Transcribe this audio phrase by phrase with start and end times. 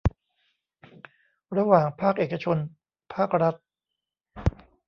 [1.57, 2.57] ระหว่างภาคเอกชน
[3.13, 3.55] ภาครัฐ